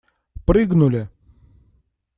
[0.47, 1.09] Прыгнули!